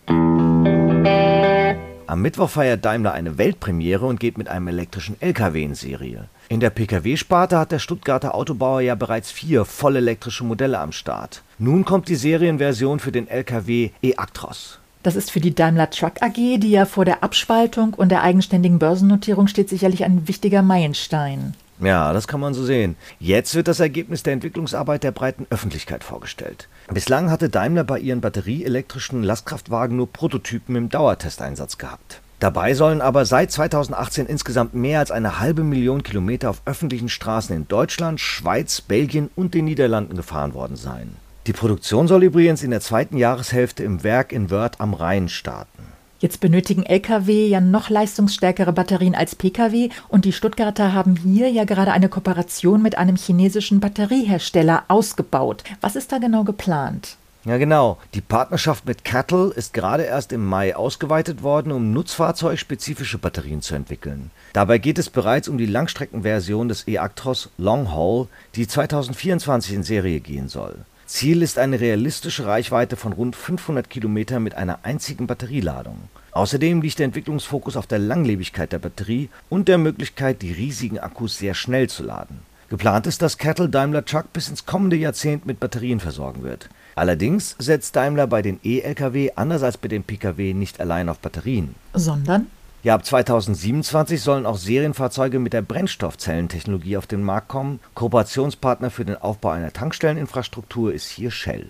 Am 2.07 2.23
Mittwoch 2.23 2.51
feiert 2.51 2.85
Daimler 2.85 3.13
eine 3.13 3.39
Weltpremiere 3.39 4.07
und 4.07 4.21
geht 4.21 4.39
mit 4.39 4.49
einem 4.49 4.69
elektrischen 4.69 5.21
LKW 5.21 5.63
in 5.63 5.75
Serie. 5.75 6.25
In 6.49 6.61
der 6.61 6.71
Pkw-Sparte 6.71 7.59
hat 7.59 7.73
der 7.73 7.79
Stuttgarter 7.79 8.35
Autobauer 8.35 8.81
ja 8.81 8.95
bereits 8.95 9.31
vier 9.31 9.67
vollelektrische 9.67 10.45
Modelle 10.45 10.79
am 10.79 10.93
Start. 10.93 11.43
Nun 11.59 11.85
kommt 11.85 12.09
die 12.09 12.17
Serienversion 12.17 13.01
für 13.01 13.13
den 13.13 13.29
LKW 13.29 13.91
e-Actros. 14.03 14.79
Das 15.03 15.17
ist 15.17 15.31
für 15.31 15.41
die 15.41 15.55
Daimler 15.55 15.91
Truck 15.91 16.23
AG, 16.23 16.35
die 16.35 16.71
ja 16.71 16.87
vor 16.87 17.05
der 17.05 17.23
Abspaltung 17.23 17.95
und 17.95 18.11
der 18.11 18.23
eigenständigen 18.23 18.79
Börsennotierung 18.79 19.47
steht, 19.47 19.69
sicherlich 19.69 20.05
ein 20.05 20.27
wichtiger 20.27 20.63
Meilenstein. 20.63 21.55
Ja, 21.81 22.13
das 22.13 22.27
kann 22.27 22.41
man 22.41 22.55
so 22.55 22.65
sehen. 22.65 22.97
Jetzt 23.21 23.55
wird 23.55 23.69
das 23.69 23.81
Ergebnis 23.81 24.23
der 24.23 24.33
Entwicklungsarbeit 24.33 25.05
der 25.05 25.13
breiten 25.13 25.47
Öffentlichkeit 25.51 26.03
vorgestellt. 26.03 26.69
Bislang 26.93 27.31
hatte 27.31 27.49
Daimler 27.49 27.85
bei 27.85 27.99
ihren 28.01 28.21
batterieelektrischen 28.21 29.23
Lastkraftwagen 29.23 29.97
nur 29.97 30.13
Prototypen 30.13 30.75
im 30.75 30.89
Dauertesteinsatz 30.89 31.79
gehabt. 31.79 32.21
Dabei 32.41 32.75
sollen 32.75 33.01
aber 33.01 33.25
seit 33.25 33.51
2018 33.51 34.27
insgesamt 34.27 34.75
mehr 34.75 35.01
als 35.01 35.11
eine 35.11 35.41
halbe 35.41 35.65
Million 35.65 36.05
Kilometer 36.05 36.51
auf 36.51 36.63
öffentlichen 36.67 37.09
Straßen 37.09 37.55
in 37.55 37.67
Deutschland, 37.67 38.21
Schweiz, 38.21 38.81
Belgien 38.81 39.31
und 39.35 39.55
den 39.55 39.65
Niederlanden 39.65 40.17
gefahren 40.17 40.55
worden 40.55 40.77
sein. 40.77 41.17
Die 41.49 41.53
Produktion 41.53 42.07
soll 42.07 42.25
übrigens 42.25 42.63
in 42.63 42.71
der 42.71 42.81
zweiten 42.81 43.17
Jahreshälfte 43.17 43.83
im 43.83 44.05
Werk 44.05 44.33
in 44.33 44.51
Wörth 44.51 44.81
am 44.81 44.95
Rhein 44.95 45.29
starten. 45.29 45.78
Jetzt 46.21 46.41
benötigen 46.41 46.83
Lkw 46.83 47.47
ja 47.47 47.61
noch 47.61 47.91
leistungsstärkere 47.91 48.73
Batterien 48.73 49.15
als 49.15 49.37
Pkw 49.37 49.91
und 50.09 50.25
die 50.25 50.33
Stuttgarter 50.33 50.93
haben 50.93 51.15
hier 51.15 51.49
ja 51.49 51.65
gerade 51.65 51.93
eine 51.93 52.09
Kooperation 52.09 52.83
mit 52.83 52.99
einem 52.99 53.15
chinesischen 53.15 53.79
Batteriehersteller 53.79 54.83
ausgebaut. 54.89 55.63
Was 55.81 55.95
ist 55.95 56.11
da 56.11 56.19
genau 56.19 56.43
geplant? 56.43 57.17
Ja, 57.45 57.57
genau. 57.57 57.99
Die 58.15 58.21
Partnerschaft 58.21 58.85
mit 58.85 59.05
Cattle 59.05 59.53
ist 59.55 59.73
gerade 59.73 60.03
erst 60.03 60.33
im 60.33 60.45
Mai 60.45 60.75
ausgeweitet 60.75 61.45
worden, 61.45 61.71
um 61.71 61.93
nutzfahrzeugspezifische 61.93 63.19
Batterien 63.19 63.63
zu 63.63 63.77
entwickeln. 63.77 64.33
Dabei 64.55 64.79
geht 64.79 64.99
es 64.99 65.11
bereits 65.11 65.49
um 65.49 65.57
die 65.57 65.67
Langstreckenversion 65.67 66.69
des 66.69 66.89
e-Actros 66.89 67.49
Long 67.59 67.93
Haul, 67.93 68.27
die 68.57 68.67
2024 68.67 69.73
in 69.73 69.83
Serie 69.85 70.19
gehen 70.19 70.49
soll. 70.49 70.85
Ziel 71.09 71.41
ist 71.41 71.59
eine 71.59 71.81
realistische 71.81 72.45
Reichweite 72.45 72.97
von 72.97 73.15
rund 73.15 73.35
500 73.35 73.89
Kilometern 73.89 74.43
mit 74.43 74.55
einer 74.55 74.81
einzigen 74.83 75.27
Batterieladung. 75.27 75.97
Außerdem 76.33 76.83
liegt 76.83 76.99
der 76.99 77.07
Entwicklungsfokus 77.07 77.79
auf 77.79 77.87
der 77.87 77.99
Langlebigkeit 77.99 78.73
der 78.73 78.79
Batterie 78.79 79.31
und 79.49 79.69
der 79.69 79.79
Möglichkeit, 79.79 80.43
die 80.43 80.53
riesigen 80.53 80.99
Akkus 80.99 81.39
sehr 81.39 81.55
schnell 81.55 81.89
zu 81.89 82.03
laden. 82.03 82.41
Geplant 82.69 83.07
ist, 83.07 83.23
dass 83.23 83.39
Cattle 83.39 83.71
Daimler 83.71 84.05
Truck 84.05 84.35
bis 84.35 84.51
ins 84.51 84.67
kommende 84.67 84.97
Jahrzehnt 84.97 85.47
mit 85.47 85.59
Batterien 85.59 85.99
versorgen 85.99 86.43
wird. 86.43 86.69
Allerdings 86.95 87.57
setzt 87.59 87.97
Daimler 87.97 88.27
bei 88.27 88.43
den 88.43 88.61
E-Lkw 88.63 89.33
anders 89.35 89.63
als 89.63 89.79
bei 89.79 89.89
den 89.89 90.05
Pkw 90.05 90.53
nicht 90.53 90.79
allein 90.79 91.09
auf 91.09 91.21
Batterien. 91.21 91.75
Sondern? 91.95 92.49
Ja, 92.89 92.95
ab 92.95 93.05
2027 93.05 94.19
sollen 94.19 94.47
auch 94.47 94.57
Serienfahrzeuge 94.57 95.39
mit 95.41 95.53
der 95.53 95.61
Brennstoffzellentechnologie 95.61 96.97
auf 96.97 97.07
den 97.07 97.23
Markt 97.23 97.49
kommen. 97.49 97.81
Kooperationspartner 97.93 98.89
für 98.89 99.05
den 99.05 99.17
Aufbau 99.17 99.51
einer 99.51 99.75
Tankstelleninfrastruktur 99.75 100.95
ist 100.95 101.11
hier 101.11 101.31
Shell. 101.31 101.69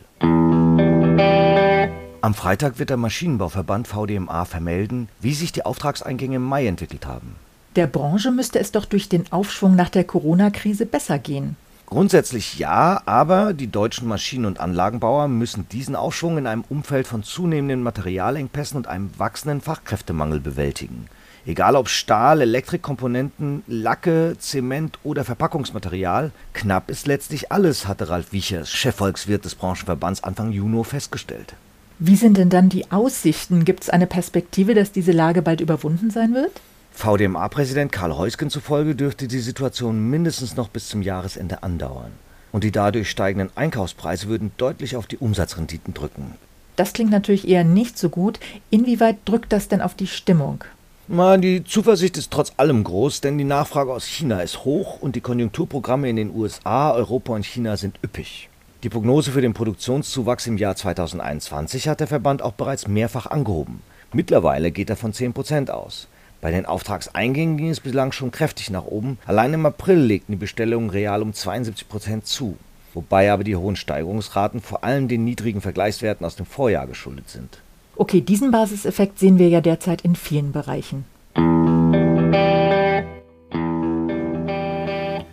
Am 2.21 2.35
Freitag 2.35 2.79
wird 2.79 2.91
der 2.91 2.99
Maschinenbauverband 2.99 3.89
VDMA 3.89 4.45
vermelden, 4.45 5.09
wie 5.19 5.35
sich 5.35 5.51
die 5.51 5.65
Auftragseingänge 5.67 6.37
im 6.37 6.45
Mai 6.45 6.69
entwickelt 6.69 7.05
haben. 7.05 7.35
Der 7.75 7.89
Branche 7.89 8.31
müsste 8.31 8.61
es 8.61 8.71
doch 8.71 8.85
durch 8.85 9.09
den 9.09 9.25
Aufschwung 9.33 9.75
nach 9.75 9.89
der 9.89 10.05
Corona-Krise 10.05 10.87
besser 10.87 11.19
gehen. 11.19 11.57
Grundsätzlich 11.89 12.59
ja, 12.59 13.01
aber 13.07 13.55
die 13.55 13.69
deutschen 13.69 14.09
Maschinen- 14.09 14.45
und 14.45 14.61
Anlagenbauer 14.61 15.27
müssen 15.27 15.71
diesen 15.71 15.97
Aufschwung 15.97 16.37
in 16.37 16.47
einem 16.47 16.63
Umfeld 16.69 17.07
von 17.07 17.23
zunehmenden 17.23 17.83
Materialengpässen 17.83 18.77
und 18.77 18.87
einem 18.87 19.11
wachsenden 19.17 19.63
Fachkräftemangel 19.63 20.39
bewältigen. 20.39 21.07
Egal 21.47 21.77
ob 21.77 21.89
Stahl, 21.89 22.43
Elektrikkomponenten, 22.43 23.63
Lacke, 23.67 24.37
Zement 24.39 24.99
oder 25.03 25.25
Verpackungsmaterial, 25.25 26.31
knapp 26.53 26.91
ist 26.91 27.07
letztlich 27.07 27.51
alles, 27.53 27.89
hatte 27.89 28.11
Ralf 28.11 28.33
Wiechers, 28.33 28.71
Chefvolkswirt 28.71 29.47
des 29.47 29.55
Branchenverbands 29.55 30.23
Anfang 30.23 30.53
Juni 30.53 30.85
festgestellt. 30.85 31.55
Wie 31.99 32.17
sind 32.17 32.37
denn 32.37 32.51
dann 32.51 32.69
die 32.69 32.93
Aussichten? 32.93 33.65
Gibt 33.65 33.85
es 33.85 33.89
eine 33.89 34.07
Perspektive, 34.07 34.75
dass 34.75 34.93
diese 34.93 35.13
Lage 35.13 35.41
bald 35.41 35.63
überwunden 35.63 36.11
sein 36.11 36.35
wird? 36.35 36.53
VDMA-Präsident 36.99 37.93
Karl 37.93 38.17
Heusgen 38.17 38.51
zufolge 38.51 38.97
dürfte 38.97 39.29
die 39.29 39.39
Situation 39.39 40.11
mindestens 40.11 40.57
noch 40.57 40.67
bis 40.67 40.89
zum 40.89 41.01
Jahresende 41.01 41.63
andauern. 41.63 42.11
Und 42.51 42.65
die 42.65 42.73
dadurch 42.73 43.09
steigenden 43.09 43.57
Einkaufspreise 43.57 44.27
würden 44.27 44.51
deutlich 44.57 44.97
auf 44.97 45.07
die 45.07 45.19
Umsatzrenditen 45.19 45.95
drücken. 45.95 46.35
Das 46.75 46.93
klingt 46.93 47.13
natürlich 47.13 47.47
eher 47.47 47.63
nicht 47.63 47.97
so 47.97 48.09
gut. 48.09 48.41
Inwieweit 48.71 49.19
drückt 49.27 49.53
das 49.53 49.69
denn 49.69 49.81
auf 49.81 49.95
die 49.95 50.09
Stimmung? 50.09 50.65
Na, 51.07 51.37
die 51.37 51.63
Zuversicht 51.63 52.19
ist 52.19 52.33
trotz 52.33 52.53
allem 52.57 52.83
groß, 52.83 53.21
denn 53.21 53.39
die 53.39 53.45
Nachfrage 53.45 53.93
aus 53.93 54.05
China 54.05 54.41
ist 54.41 54.65
hoch 54.65 55.01
und 55.01 55.15
die 55.15 55.21
Konjunkturprogramme 55.21 56.11
in 56.11 56.17
den 56.17 56.35
USA, 56.35 56.91
Europa 56.91 57.33
und 57.33 57.47
China 57.47 57.77
sind 57.77 58.01
üppig. 58.05 58.49
Die 58.83 58.89
Prognose 58.89 59.31
für 59.31 59.41
den 59.41 59.55
Produktionszuwachs 59.55 60.49
im 60.49 60.59
Jahr 60.59 60.75
2021 60.75 61.87
hat 61.87 62.01
der 62.01 62.09
Verband 62.09 62.43
auch 62.43 62.55
bereits 62.55 62.89
mehrfach 62.89 63.27
angehoben. 63.27 63.83
Mittlerweile 64.13 64.73
geht 64.73 64.91
er 64.91 64.97
von 64.97 65.13
10 65.13 65.33
Prozent 65.33 65.71
aus. 65.71 66.09
Bei 66.41 66.53
den 66.53 66.67
Auftragseingängen 66.67 67.57
ging 67.57 67.71
es 67.71 67.81
bislang 67.81 68.13
schon 68.13 68.31
kräftig 68.31 68.71
nach 68.71 68.85
oben. 68.85 69.19
Allein 69.27 69.55
im 69.55 69.67
April 69.67 69.99
legten 69.99 70.33
die 70.33 70.39
Bestellungen 70.39 70.91
real 70.91 71.21
um 71.21 71.33
72 71.33 71.89
Prozent 71.89 72.27
zu, 72.27 72.57
wobei 72.95 73.33
aber 73.33 73.43
die 73.43 73.57
hohen 73.57 73.75
Steigerungsraten 73.75 74.61
vor 74.61 74.85
allem 74.85 75.09
den 75.09 75.25
niedrigen 75.25 75.61
Vergleichswerten 75.61 76.25
aus 76.25 76.37
dem 76.37 76.47
Vorjahr 76.47 76.87
geschuldet 76.87 77.29
sind. 77.29 77.59
Okay, 77.97 78.21
diesen 78.21 78.53
Basiseffekt 78.53 79.19
sehen 79.19 79.41
wir 79.41 79.49
ja 79.49 79.61
derzeit 79.61 80.03
in 80.03 80.15
vielen 80.15 80.53
Bereichen. 80.53 81.05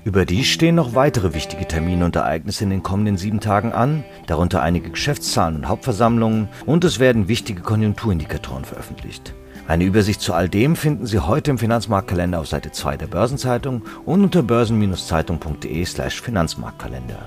Überdies 0.03 0.47
stehen 0.47 0.75
noch 0.75 0.95
weitere 0.95 1.35
wichtige 1.35 1.67
Termine 1.67 2.05
und 2.05 2.15
Ereignisse 2.15 2.63
in 2.63 2.71
den 2.71 2.83
kommenden 2.83 3.17
sieben 3.17 3.41
Tagen 3.41 3.73
an, 3.73 4.03
darunter 4.25 4.63
einige 4.63 4.89
Geschäftszahlen 4.89 5.55
und 5.55 5.67
Hauptversammlungen 5.67 6.47
und 6.65 6.83
es 6.83 6.97
werden 6.97 7.27
wichtige 7.27 7.61
Konjunkturindikatoren 7.61 8.65
veröffentlicht. 8.65 9.35
Eine 9.67 9.83
Übersicht 9.83 10.21
zu 10.21 10.33
all 10.33 10.47
dem 10.47 10.75
finden 10.75 11.07
Sie 11.07 11.19
heute 11.19 11.49
im 11.49 11.57
Finanzmarktkalender 11.57 12.39
auf 12.39 12.47
Seite 12.47 12.71
2 12.71 12.97
der 12.97 13.07
Börsenzeitung 13.07 13.81
und 14.05 14.23
unter 14.23 14.43
börsen-zeitung.de/slash 14.43 16.21
Finanzmarktkalender. 16.21 17.17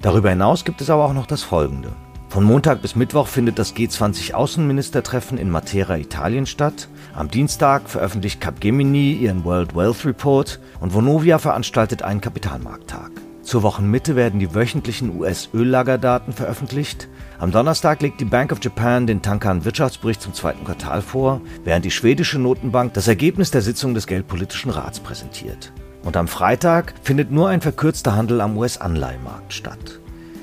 Darüber 0.00 0.30
hinaus 0.30 0.64
gibt 0.64 0.80
es 0.80 0.88
aber 0.88 1.04
auch 1.04 1.12
noch 1.12 1.26
das 1.26 1.42
folgende. 1.42 1.90
Von 2.30 2.44
Montag 2.44 2.80
bis 2.80 2.96
Mittwoch 2.96 3.26
findet 3.28 3.58
das 3.58 3.74
G20-Außenministertreffen 3.76 5.36
in 5.36 5.50
Matera, 5.50 5.98
Italien 5.98 6.46
statt. 6.46 6.88
Am 7.14 7.30
Dienstag 7.30 7.90
veröffentlicht 7.90 8.40
Capgemini 8.40 9.12
ihren 9.12 9.44
World 9.44 9.76
Wealth 9.76 10.06
Report 10.06 10.58
und 10.80 10.94
Vonovia 10.94 11.38
veranstaltet 11.38 12.02
einen 12.02 12.22
Kapitalmarkttag. 12.22 13.10
Zur 13.46 13.62
Wochenmitte 13.62 14.16
werden 14.16 14.40
die 14.40 14.56
wöchentlichen 14.56 15.16
US-Öllagerdaten 15.16 16.32
veröffentlicht. 16.32 17.06
Am 17.38 17.52
Donnerstag 17.52 18.02
legt 18.02 18.20
die 18.20 18.24
Bank 18.24 18.50
of 18.50 18.58
Japan 18.60 19.06
den 19.06 19.22
Tankan 19.22 19.64
Wirtschaftsbericht 19.64 20.20
zum 20.20 20.34
zweiten 20.34 20.64
Quartal 20.64 21.00
vor, 21.00 21.40
während 21.62 21.84
die 21.84 21.92
schwedische 21.92 22.40
Notenbank 22.40 22.94
das 22.94 23.06
Ergebnis 23.06 23.52
der 23.52 23.62
Sitzung 23.62 23.94
des 23.94 24.08
Geldpolitischen 24.08 24.72
Rats 24.72 24.98
präsentiert. 24.98 25.72
Und 26.02 26.16
am 26.16 26.26
Freitag 26.26 26.94
findet 27.04 27.30
nur 27.30 27.48
ein 27.48 27.60
verkürzter 27.60 28.16
Handel 28.16 28.40
am 28.40 28.58
US-Anleihemarkt 28.58 29.52
statt. 29.52 30.00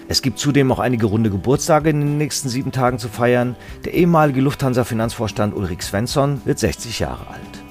Es 0.07 0.21
gibt 0.21 0.39
zudem 0.39 0.71
auch 0.71 0.79
einige 0.79 1.07
runde 1.07 1.29
Geburtstage 1.29 1.89
in 1.89 1.99
den 1.99 2.17
nächsten 2.17 2.47
sieben 2.47 2.71
Tagen 2.71 2.99
zu 2.99 3.09
feiern. 3.09 3.57
Der 3.83 3.95
ehemalige 3.95 4.39
Lufthansa-Finanzvorstand 4.39 5.53
Ulrich 5.53 5.81
Svensson 5.81 6.39
wird 6.45 6.57
60 6.57 6.99
Jahre 6.99 7.27
alt. 7.27 7.63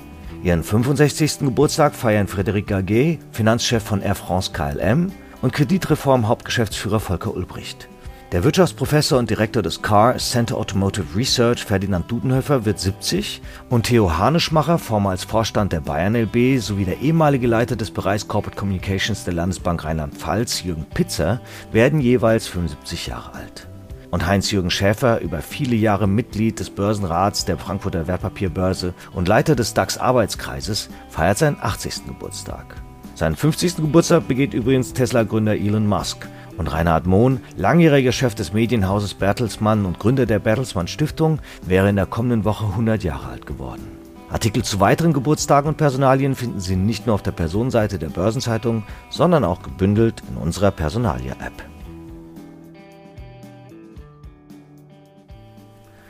Ihren 0.43 0.62
65. 0.62 1.39
Geburtstag 1.39 1.95
feiern 1.95 2.27
Frédéric 2.27 2.67
Gaguet, 2.67 3.21
Finanzchef 3.31 3.83
von 3.83 4.03
Air 4.03 4.17
France 4.17 4.51
KLM, 4.53 5.12
und 5.42 5.52
Kreditreform-Hauptgeschäftsführer 5.52 7.00
Volker 7.00 7.34
Ulbricht. 7.34 7.88
Der 8.32 8.44
Wirtschaftsprofessor 8.44 9.18
und 9.18 9.28
Direktor 9.28 9.62
des 9.62 9.82
CAR 9.82 10.16
Center 10.16 10.56
Automotive 10.56 11.14
Research 11.14 11.64
Ferdinand 11.66 12.11
Dudenhöfer 12.11 12.64
wird 12.64 12.78
70 12.78 13.42
und 13.68 13.82
Theo 13.82 14.16
Haneschmacher, 14.16 14.78
vormals 14.78 15.25
Vorstand 15.25 15.75
der 15.75 15.80
Bayern 15.80 16.16
LB, 16.16 16.58
sowie 16.58 16.87
der 16.87 17.00
ehemalige 17.00 17.46
Leiter 17.46 17.76
des 17.76 17.90
Bereichs 17.90 18.28
Corporate 18.28 18.58
Communications 18.58 19.25
der 19.25 19.34
Landesbank 19.34 19.84
Rheinland-Pfalz, 19.84 20.62
Jürgen 20.62 20.87
Pitzer, 20.94 21.42
werden 21.72 22.00
jeweils 22.00 22.46
75 22.46 23.08
Jahre 23.08 23.34
alt 23.34 23.68
und 24.12 24.26
Heinz-Jürgen 24.26 24.70
Schäfer, 24.70 25.20
über 25.20 25.40
viele 25.40 25.75
Jahre 25.75 26.06
Mitglied 26.06 26.61
des 26.61 26.70
Börsenrats 26.70 27.46
der 27.46 27.58
Frankfurter 27.58 28.06
Wertpapierbörse 28.06 28.94
und 29.12 29.26
Leiter 29.26 29.56
des 29.56 29.75
DAX-Arbeitskreises, 29.75 30.90
feiert 31.08 31.38
seinen 31.38 31.56
80. 31.61 32.06
Geburtstag. 32.06 32.76
Seinen 33.14 33.37
50. 33.37 33.76
Geburtstag 33.76 34.26
begeht 34.26 34.54
übrigens 34.54 34.95
Tesla-Gründer 34.95 35.54
Elon 35.54 35.87
Musk. 35.87 36.28
Und 36.57 36.73
Reinhard 36.73 37.07
Mohn, 37.07 37.40
langjähriger 37.57 38.12
Chef 38.12 38.35
des 38.35 38.52
Medienhauses 38.52 39.14
Bertelsmann 39.14 39.87
und 39.87 39.99
Gründer 39.99 40.26
der 40.26 40.38
Bertelsmann 40.38 40.87
Stiftung, 40.87 41.40
wäre 41.62 41.88
in 41.88 41.97
der 41.97 42.07
kommenden 42.07 42.45
Woche 42.45 42.66
100 42.66 43.02
Jahre 43.04 43.28
alt 43.28 43.47
geworden. 43.47 43.83
Artikel 44.31 44.62
zu 44.62 44.81
weiteren 44.81 45.12
Geburtstagen 45.12 45.69
und 45.69 45.76
Personalien 45.76 46.35
finden 46.35 46.61
Sie 46.61 46.76
nicht 46.76 47.07
nur 47.07 47.14
auf 47.14 47.23
der 47.23 47.33
Personenseite 47.33 47.99
der 47.99 48.09
Börsenzeitung, 48.09 48.85
sondern 49.11 49.45
auch 49.45 49.62
gebündelt 49.62 50.23
in 50.31 50.37
unserer 50.37 50.71
Personalia-App. 50.71 51.52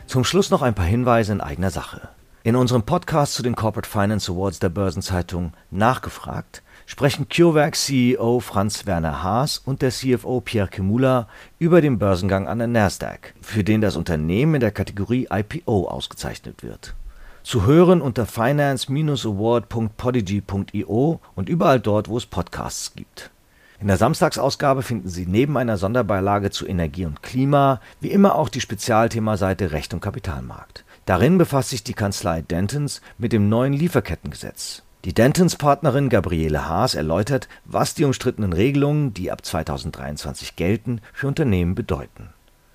Zum 0.07 0.25
Schluss 0.25 0.51
noch 0.51 0.63
ein 0.63 0.75
paar 0.75 0.85
Hinweise 0.85 1.33
in 1.33 1.41
eigener 1.41 1.71
Sache. 1.71 2.09
In 2.45 2.55
unserem 2.57 2.83
Podcast 2.83 3.35
zu 3.35 3.43
den 3.43 3.57
Corporate 3.57 3.89
Finance 3.89 4.31
Awards 4.31 4.59
der 4.59 4.69
Börsenzeitung 4.69 5.53
Nachgefragt 5.71 6.62
sprechen 6.87 7.29
CureVac 7.29 7.77
CEO 7.77 8.41
Franz 8.41 8.87
Werner 8.87 9.23
Haas 9.23 9.63
und 9.65 9.83
der 9.83 9.91
CFO 9.91 10.41
Pierre 10.41 10.69
Kemula 10.69 11.29
über 11.59 11.81
den 11.81 11.99
Börsengang 11.99 12.49
an 12.49 12.59
der 12.59 12.69
Nasdaq, 12.69 13.35
für 13.41 13.65
den 13.65 13.81
das 13.81 13.97
Unternehmen 13.97 14.57
in 14.57 14.61
der 14.61 14.71
Kategorie 14.71 15.29
IPO 15.31 15.89
ausgezeichnet 15.89 16.63
wird. 16.63 16.95
Zu 17.43 17.65
hören 17.67 18.01
unter 18.01 18.25
finance-award.podigy.io 18.27 21.21
und 21.35 21.49
überall 21.49 21.81
dort, 21.81 22.09
wo 22.09 22.17
es 22.17 22.27
Podcasts 22.27 22.95
gibt. 22.95 23.31
In 23.81 23.89
der 23.89 23.97
Samstagsausgabe 23.97 24.83
finden 24.83 25.09
Sie 25.09 25.27
neben 25.27 25.57
einer 25.57 25.77
Sonderbeilage 25.77 26.51
zu 26.51 26.69
Energie 26.69 27.05
und 27.05 27.25
Klima 27.25 27.81
wie 28.01 28.13
immer 28.13 28.37
auch 28.37 28.49
die 28.49 28.61
Spezialthemaseite 28.61 29.73
Recht 29.73 29.93
und 29.93 29.99
Kapitalmarkt. 29.99 30.85
Darin 31.05 31.37
befasst 31.37 31.71
sich 31.71 31.83
die 31.83 31.95
Kanzlei 31.95 32.43
Dentons 32.43 33.01
mit 33.19 33.33
dem 33.33 33.49
neuen 33.49 33.73
Lieferkettengesetz. 33.73 34.85
Die 35.05 35.15
Dentons-Partnerin 35.15 36.09
Gabriele 36.09 36.69
Haas 36.69 36.95
erläutert, 36.95 37.49
was 37.65 37.95
die 37.95 38.05
umstrittenen 38.05 38.53
Regelungen, 38.53 39.13
die 39.15 39.31
ab 39.31 39.45
2023 39.45 40.57
gelten, 40.57 41.01
für 41.13 41.27
Unternehmen 41.29 41.75
bedeuten. 41.75 42.29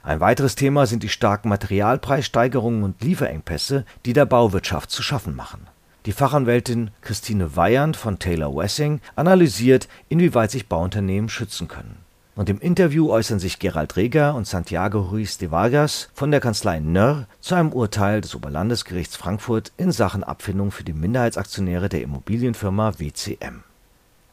Ein 0.04 0.20
weiteres 0.20 0.56
Thema 0.56 0.88
sind 0.88 1.04
die 1.04 1.10
starken 1.10 1.50
Materialpreissteigerungen 1.50 2.84
und 2.84 3.02
Lieferengpässe, 3.02 3.86
die 4.06 4.14
der 4.14 4.26
Bauwirtschaft 4.26 4.92
zu 4.92 5.02
schaffen 5.02 5.36
machen 5.36 5.68
die 6.08 6.14
Fachanwältin 6.14 6.92
Christine 7.02 7.58
Weyand 7.58 7.98
von 7.98 8.18
Taylor 8.18 8.56
Wessing 8.56 9.02
analysiert, 9.18 9.90
inwieweit 10.08 10.52
sich 10.52 10.70
Bauunternehmen 10.70 11.28
schützen 11.28 11.68
können. 11.68 11.98
Und 12.38 12.50
im 12.52 12.60
Interview 12.60 13.10
äußern 13.10 13.40
sich 13.40 13.58
Gerald 13.58 13.96
Reger 13.96 14.36
und 14.36 14.46
Santiago 14.46 15.00
Ruiz 15.00 15.40
de 15.40 15.50
Vargas 15.50 16.10
von 16.14 16.30
der 16.30 16.40
Kanzlei 16.40 16.80
Nörr 16.80 17.26
zu 17.42 17.56
einem 17.56 17.74
Urteil 17.74 18.22
des 18.22 18.36
Oberlandesgerichts 18.36 19.16
Frankfurt 19.16 19.72
in 19.76 19.92
Sachen 19.92 20.24
Abfindung 20.24 20.70
für 20.70 20.84
die 20.84 20.94
Minderheitsaktionäre 20.94 21.90
der 21.90 22.04
Immobilienfirma 22.04 23.00
WCM. 23.00 23.64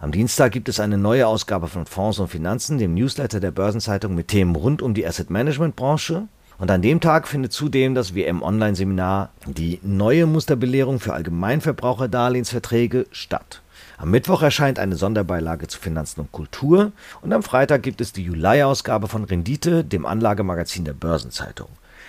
Am 0.00 0.12
Dienstag 0.12 0.52
gibt 0.52 0.68
es 0.68 0.80
eine 0.80 0.98
neue 0.98 1.26
Ausgabe 1.26 1.66
von 1.66 1.86
Fonds 1.86 2.18
und 2.18 2.28
Finanzen, 2.28 2.76
dem 2.76 2.92
Newsletter 2.92 3.40
der 3.40 3.52
Börsenzeitung 3.52 4.14
mit 4.14 4.28
Themen 4.28 4.54
rund 4.54 4.82
um 4.82 4.92
die 4.92 5.06
Asset 5.06 5.30
Management 5.30 5.74
Branche 5.74 6.28
und 6.58 6.70
an 6.70 6.82
dem 6.82 7.00
Tag 7.00 7.26
findet 7.26 7.54
zudem 7.54 7.94
das 7.94 8.14
WM-Online-Seminar 8.14 9.30
Die 9.46 9.80
neue 9.82 10.26
Musterbelehrung 10.26 11.00
für 11.00 11.14
Allgemeinverbraucherdarlehensverträge 11.14 13.06
statt. 13.12 13.62
Am 13.96 14.10
Mittwoch 14.10 14.42
erscheint 14.42 14.78
eine 14.78 14.96
Sonderbeilage 14.96 15.68
zu 15.68 15.78
Finanzen 15.78 16.20
und 16.20 16.32
Kultur 16.32 16.92
und 17.22 17.32
am 17.32 17.42
Freitag 17.42 17.82
gibt 17.82 18.00
es 18.00 18.12
die 18.12 18.24
Juli-Ausgabe 18.24 19.06
von 19.06 19.24
Rendite, 19.24 19.84
dem 19.84 20.04
Anlagemagazin 20.04 20.84
der 20.84 20.94
Börsenzeitung. 20.94 21.68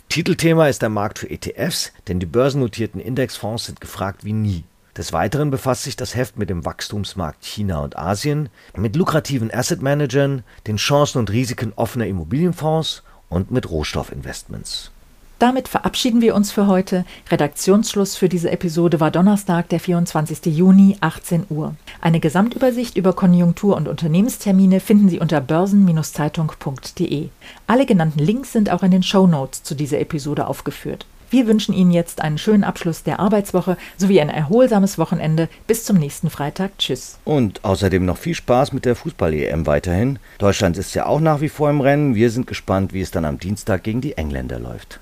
Titelthema 0.10 0.68
ist 0.68 0.82
der 0.82 0.90
Markt 0.90 1.20
für 1.20 1.30
ETFs, 1.30 1.92
denn 2.08 2.20
die 2.20 2.26
börsennotierten 2.26 3.00
Indexfonds 3.00 3.66
sind 3.66 3.82
gefragt 3.82 4.24
wie 4.24 4.34
nie. 4.34 4.64
Des 4.98 5.14
Weiteren 5.14 5.52
befasst 5.52 5.84
sich 5.84 5.96
das 5.96 6.16
Heft 6.16 6.38
mit 6.38 6.50
dem 6.50 6.64
Wachstumsmarkt 6.64 7.44
China 7.44 7.80
und 7.80 7.98
Asien, 7.98 8.50
mit 8.76 8.96
lukrativen 8.96 9.54
Asset-Managern, 9.54 10.44
den 10.68 10.78
Chancen 10.78 11.20
und 11.20 11.30
Risiken 11.32 11.74
offener 11.76 12.08
Immobilienfonds 12.08 13.04
und 13.30 13.52
mit 13.52 13.70
Rohstoffinvestments. 13.70 14.92
Damit 15.38 15.68
verabschieden 15.68 16.22
wir 16.22 16.34
uns 16.34 16.52
für 16.52 16.68
heute. 16.68 17.04
Redaktionsschluss 17.30 18.16
für 18.16 18.30
diese 18.30 18.52
Episode 18.52 19.02
war 19.02 19.12
Donnerstag, 19.12 19.68
der 19.68 19.82
24. 19.82 20.46
Juni, 20.46 20.96
18 21.02 21.48
Uhr. 21.50 21.76
Eine 22.00 22.22
Gesamtübersicht 22.22 22.96
über 22.96 23.12
Konjunktur- 23.14 23.76
und 23.76 23.90
Unternehmenstermine 23.90 24.80
finden 24.80 25.10
Sie 25.10 25.20
unter 25.20 25.42
börsen-zeitung.de. 25.42 27.30
Alle 27.68 27.86
genannten 27.86 28.20
Links 28.20 28.54
sind 28.54 28.70
auch 28.70 28.84
in 28.84 28.92
den 28.92 29.04
Show 29.04 29.28
Notes 29.28 29.64
zu 29.64 29.76
dieser 29.76 30.00
Episode 30.00 30.48
aufgeführt. 30.48 31.06
Wir 31.30 31.48
wünschen 31.48 31.74
Ihnen 31.74 31.92
jetzt 31.92 32.22
einen 32.22 32.38
schönen 32.38 32.64
Abschluss 32.64 33.04
der 33.04 33.20
Arbeitswoche 33.20 33.76
sowie 33.98 34.22
ein 34.22 34.30
erholsames 34.30 34.98
Wochenende. 34.98 35.50
Bis 35.68 35.84
zum 35.84 35.98
nächsten 35.98 36.30
Freitag. 36.30 36.78
Tschüss. 36.78 37.18
Und 37.26 37.66
außerdem 37.66 38.06
noch 38.06 38.18
viel 38.18 38.36
Spaß 38.36 38.72
mit 38.72 38.86
der 38.86 38.96
Fußball-EM 38.96 39.66
weiterhin. 39.66 40.20
Deutschland 40.38 40.78
ist 40.78 40.94
ja 40.94 41.08
auch 41.08 41.20
nach 41.20 41.42
wie 41.42 41.50
vor 41.50 41.70
im 41.70 41.82
Rennen. 41.82 42.16
Wir 42.16 42.30
sind 42.30 42.48
gespannt, 42.48 42.94
wie 42.94 43.02
es 43.02 43.12
dann 43.12 43.26
am 43.26 43.38
Dienstag 43.38 43.84
gegen 43.84 44.00
die 44.00 44.18
Engländer 44.18 44.60
läuft. 44.60 45.02